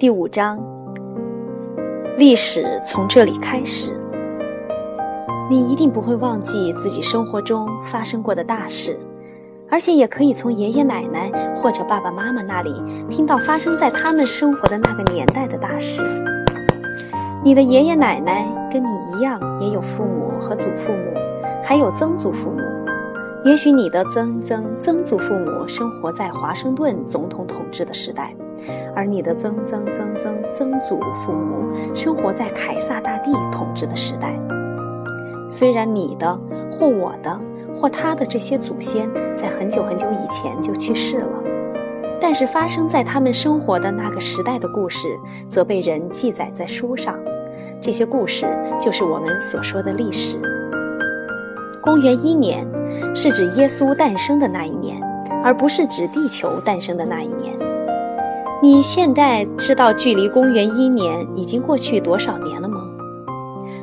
[0.00, 0.58] 第五章，
[2.16, 3.94] 历史从这里开始。
[5.50, 8.98] 你一定不会忘记自己生活中发生过的大事，
[9.68, 16.02] 而且也可以从爷爷奶奶或者爸爸妈妈那里听到发生在他们生活的那个年代的大事。
[17.44, 21.12] 你的爷爷奶奶跟你一样，也有父母和祖父母，
[21.62, 22.62] 还有曾祖父母。
[23.44, 28.34] 也许你的曾曾曾祖父母生活在华盛顿总统统治的时代，
[28.94, 34.38] 而你的曾曾曾曾曾祖父母生活在凯撒大帝统治的时代。
[35.50, 36.38] 虽然你的
[36.70, 37.40] 或我的
[37.74, 41.42] 或他的这些祖先在很久很久以前就去世了，
[42.20, 45.08] 但是发生在他们生活的那个时代的故事，
[45.48, 47.18] 则被人记载在书上。
[47.80, 48.46] 这些故事
[48.80, 50.38] 就是我们所说的历史。
[51.82, 52.68] 公元一年
[53.14, 55.00] 是指耶稣诞生的那一年，
[55.42, 57.58] 而不是指地球诞生的那一年。
[58.62, 62.82] 你现在知道距离公元一年已经过去多少年了吗？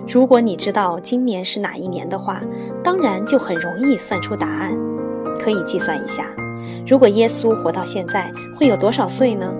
[0.08, 2.44] 如果你知道今年是哪一年的话，
[2.84, 4.78] 当然就很容易算出答案。
[5.40, 6.26] 可以计算一下，
[6.86, 9.52] 如果耶稣活到现在会有多少岁呢？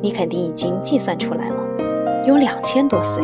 [0.00, 3.22] 你肯定已经计算出来了，有两千多岁。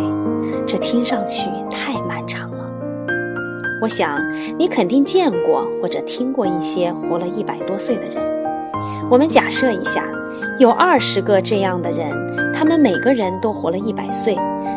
[0.67, 2.71] 这听上去太漫长了。
[3.81, 4.21] 我想
[4.59, 8.23] 你肯定见过或者听过一些活了一百多岁的人。
[9.11, 10.07] 我们假设一下，
[10.57, 14.37] 有二十个这样的人，他们每个人都活了一百岁。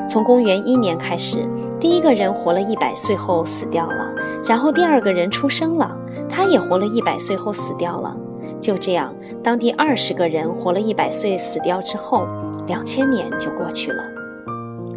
[0.10, 1.48] 从公元一年开始，
[1.80, 4.12] 第一个人活了一百岁后死掉了，
[4.46, 5.96] 然后第二个人出生了，
[6.28, 8.18] 他也活了一百岁后死掉了。
[8.60, 12.26] 就这样，当第二十个人活了一百岁死掉之后，
[12.66, 14.04] 两千年就过去了。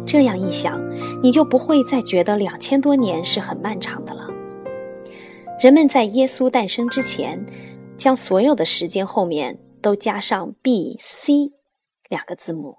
[0.03, 0.81] 这样一想，
[1.21, 4.27] 你就不会再觉得两千多年是很漫长的了。
[5.59, 7.45] 人们在耶稣诞生之前，
[7.95, 11.53] 将所有的时间后面都加上 B.C.
[12.07, 12.77] 两个字母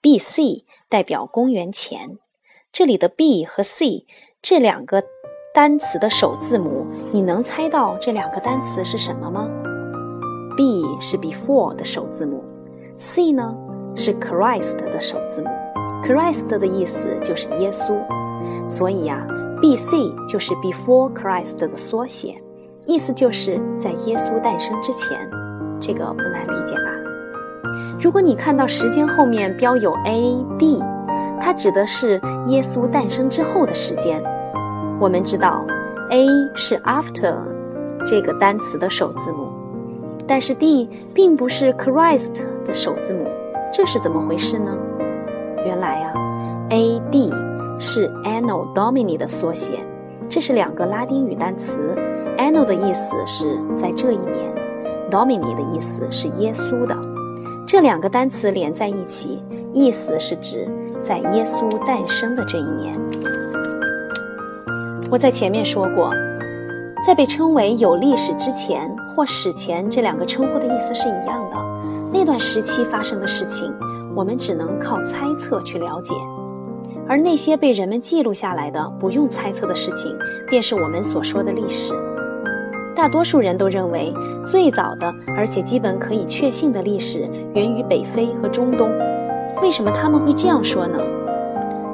[0.00, 0.64] ，B.C.
[0.88, 2.18] 代表公元前。
[2.72, 4.06] 这里的 B 和 C
[4.42, 5.02] 这两个
[5.54, 9.48] 单词的首字母，你能猜到这两个单词是什么吗
[10.56, 12.44] ？B 是 before 的首字母
[12.98, 13.56] ，C 呢
[13.96, 15.48] 是 Christ 的首字母。
[16.04, 17.98] Christ 的意思就是耶稣，
[18.68, 19.26] 所以呀
[19.60, 19.96] ，B.C.
[20.28, 22.40] 就是 Before Christ 的缩写，
[22.86, 25.28] 意思就是在耶稣诞生之前。
[25.80, 26.90] 这个不难理解吧？
[28.00, 30.82] 如果你看到时间后面标有 A.D.，
[31.40, 34.22] 它指的是耶稣诞生之后的时间。
[35.00, 35.64] 我们知道
[36.10, 37.34] ，A 是 After
[38.06, 39.48] 这个单词的首字母，
[40.26, 43.26] 但是 D 并不是 Christ 的首字母，
[43.72, 44.76] 这是怎么回事呢？
[45.64, 46.12] 原来啊
[46.70, 47.32] ，A.D.
[47.80, 49.78] 是 Anno Domini 的缩写，
[50.28, 51.94] 这是两个拉丁语单词。
[52.36, 54.52] Anno 的意思是在这一年
[55.10, 56.96] ，Domini 的意思是耶稣的。
[57.66, 59.42] 这两个单词连在一起，
[59.72, 60.66] 意思是指
[61.02, 62.98] 在耶稣诞生的这一年。
[65.10, 66.12] 我在前面说过，
[67.04, 71.56] 在被称为有历史之前或史前这两个称呼的意思是一样的。
[72.12, 73.74] 那段时期发生的事情。
[74.16, 76.12] 我们只能靠猜测去了解，
[77.06, 80.12] 而那些被人们记录下来的不用猜测的事情，
[80.48, 81.94] 便是我们所说的历史。
[82.98, 84.12] 大多数人都认为，
[84.44, 88.90] 最早的而且基本可以确信的历史源于北非和中东。
[89.62, 90.98] 为什么他们会这样说呢？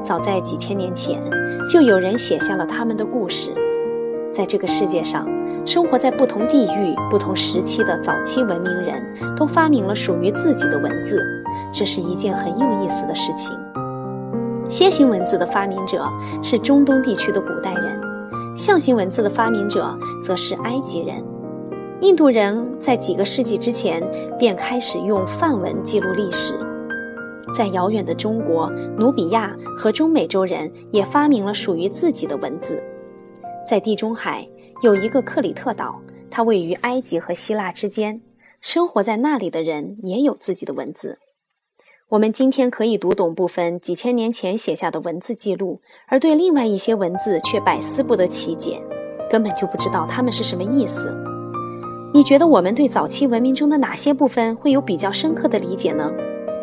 [0.03, 1.21] 早在几千年前，
[1.71, 3.51] 就有人写下了他们的故事。
[4.33, 5.29] 在这个世界上，
[5.67, 9.05] 生活在不同地域、不同时期的早期文明人
[9.37, 11.23] 都发明了属于自己的文字。
[11.71, 13.55] 这是一件很有意思的事情。
[14.71, 16.03] 楔形文字的发明者
[16.43, 18.01] 是中东地区的古代人，
[18.57, 21.25] 象形文字的发明者则是埃及人。
[22.01, 24.03] 印度人在几个世纪之前
[24.39, 26.55] 便开始用梵文记录历史。
[27.55, 32.83] 在遥远的中国、努比亚和中美洲人也发明了属于自己的文字。
[33.67, 34.47] 在地中海
[34.83, 36.00] 有一个克里特岛，
[36.31, 38.21] 它位于埃及和希腊之间，
[38.61, 41.19] 生活在那里的人也有自己的文字。
[42.11, 48.79] 我们今天可以读懂部分几千年前写下的文字记录，而对另外一些文字却百思不得其解，
[49.31, 51.11] 根本就不知道它们是什么意思。
[52.12, 56.12] 你觉得我们对早期文明中的哪些部分会有比较深刻的理解呢？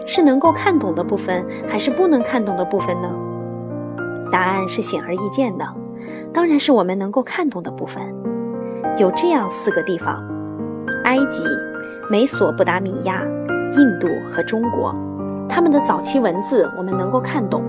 [0.05, 3.11] 是能够看懂的部分，还是不能看懂的部分呢？
[4.31, 5.65] 答案是显而易见的，
[6.31, 8.13] 当然是我们能够看懂的部分。
[8.97, 10.23] 有这样四个地方：
[11.05, 11.43] 埃及、
[12.11, 13.25] 美索不达米亚、
[13.75, 14.93] 印度和中国。
[15.53, 17.61] 他们的早期文字我们能够看懂，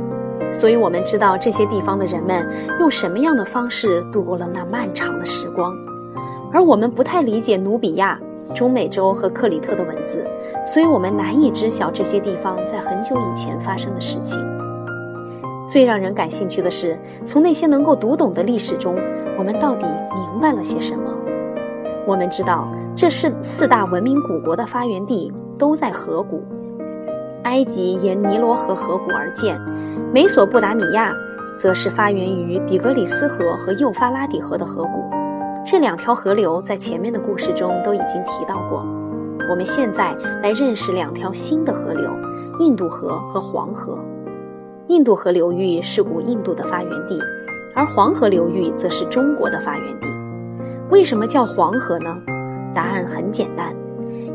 [0.52, 2.48] 所以我们知道这些地方的人们
[2.78, 5.74] 用什么样的方式度过了那漫长的时光。
[6.52, 8.16] 而我们不太理解努比亚，
[8.54, 10.24] 中美洲和克里特的文字，
[10.64, 14.40] 所以我们难以知晓这些地方在很久以前发生的事情。
[15.68, 16.96] 最让人感兴趣的是，
[17.26, 18.94] 从那些能够读懂的历史中，
[19.36, 21.12] 我们到底明白了些什么？
[22.06, 26.44] 我们知道，这是四大文明古国的发源地都在河谷。
[27.44, 29.60] 埃及沿尼罗河河谷而建，
[30.12, 31.12] 美索不达米亚
[31.58, 35.04] 则是发源于底格里斯河和幼发拉底河的河谷。
[35.64, 38.84] 这两条河流在前面的故事中都已经提到过。
[39.50, 42.10] 我们现在来认识两条新的河流：
[42.60, 43.98] 印度河和黄河。
[44.88, 47.18] 印度河流域是古印度的发源地，
[47.74, 50.08] 而黄河流域则是中国的发源地。
[50.90, 52.16] 为什么叫黄河呢？
[52.74, 53.74] 答案很简单，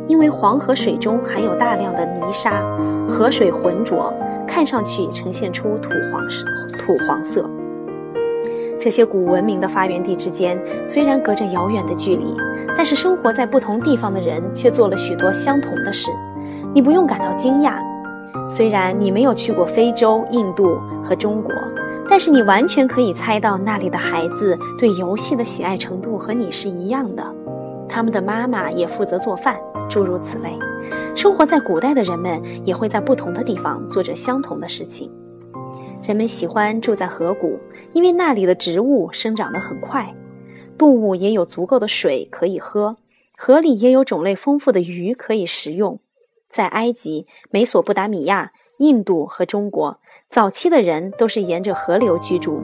[0.08, 2.64] 因为黄河水中含有大量的泥沙，
[3.08, 4.14] 河水浑浊，
[4.48, 6.46] 看上去呈现出土黄色。
[6.80, 7.50] 土黄色。
[8.80, 12.34] 这些古文明的发源地之间虽然隔着遥远的距离，
[12.76, 16.10] 但是生活在不同地方的人却做了许多相同的事。
[16.74, 17.74] 你不用感到惊讶。
[18.50, 21.54] 虽然你没有去过非洲、印度和中国，
[22.08, 27.24] 但是你完全可以猜到那里的孩子对游戏的喜爱程度和你是一样的。
[27.90, 29.58] 他们的妈妈也负责做饭，
[29.90, 30.58] 诸如此类。
[31.16, 35.12] 生活在古代的人们也会在不同的地方做着相同的事情。
[36.08, 37.60] 人们喜欢住在河谷，
[37.94, 40.14] 因为那里的植物生长得很快，
[40.78, 42.98] 动物也有足够的水可以喝，
[43.38, 46.00] 河里也有种类丰富的鱼可以食用。
[46.48, 50.00] 在埃及、美索不达米亚、印度和中国，
[50.30, 52.62] 早期的人都是沿着河流居住。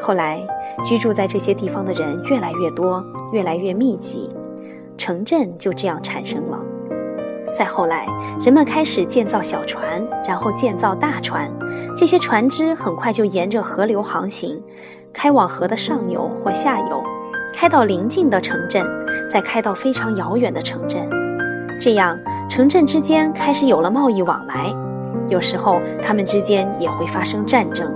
[0.00, 0.44] 后来，
[0.82, 4.30] 居住在这些地方的人越来越多，越来越密集，
[5.00, 6.60] 城镇就这样产生了。
[7.54, 8.06] 再后来，
[8.44, 11.50] 人们开始建造小船，然后建造大船。
[11.96, 14.62] 这些船只很快就沿着河流航行，
[15.10, 17.02] 开往河的上游或下游，
[17.54, 18.86] 开到邻近的城镇，
[19.26, 21.08] 再开到非常遥远的城镇。
[21.80, 24.70] 这样，城镇之间开始有了贸易往来。
[25.30, 27.90] 有时候，他们之间也会发生战争。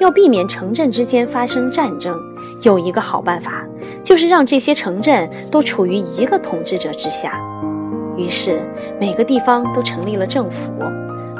[0.00, 2.18] 要避免城镇之间发生战争，
[2.62, 3.64] 有一个好办法，
[4.08, 7.38] 就是让这些城镇都处于一个统治者之下。
[8.16, 8.62] 于是，
[8.98, 10.72] 每个地方都成立了政府。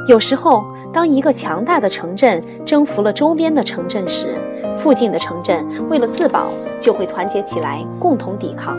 [0.06, 0.62] 有时候，
[0.92, 4.36] 当一个强大的城镇征服了周边的城镇时，
[4.76, 6.48] 附近的城镇为了自保，
[6.78, 8.76] 就会团结起来，共同抵抗。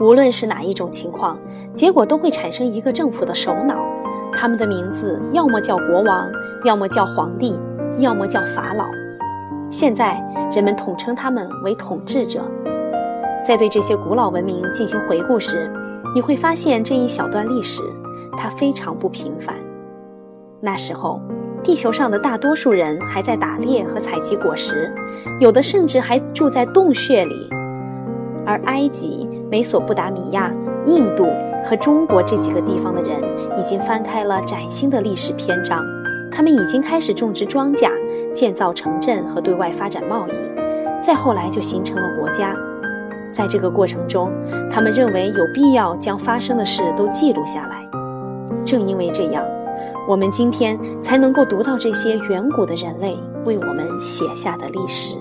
[0.00, 1.38] 无论是哪一种情况，
[1.72, 3.76] 结果都会产生一个政府的首脑，
[4.34, 6.28] 他们的名字要么叫国王，
[6.64, 7.56] 要么叫皇帝，
[7.98, 8.86] 要么叫法老。
[9.70, 10.20] 现在
[10.52, 12.42] 人们统称他们为统治者。
[13.44, 15.70] 在对这些古老文明进行回顾时，
[16.14, 17.82] 你会发现这一小段历史，
[18.36, 19.56] 它非常不平凡。
[20.60, 21.20] 那时候，
[21.62, 24.94] 地球上的大多数人还在打猎和采集果实，
[25.40, 27.34] 有的甚至还住在洞穴里。
[28.46, 30.52] 而埃及、美索不达米亚、
[30.86, 31.26] 印度
[31.64, 33.20] 和中国这几个地方的人，
[33.58, 35.84] 已经翻开了崭新的历史篇章。
[36.30, 37.90] 他们已经开始种植庄稼、
[38.32, 40.32] 建造城镇和对外发展贸易。
[41.00, 42.56] 再后来就形成了国家。
[43.32, 44.30] 在这个过程中，
[44.70, 47.88] 他们认为有必要将发生的事都记录下来。
[48.64, 49.44] 正因为这样，
[50.06, 55.16] 我们今天才能够读到这些远古的人类为我们写下的历史。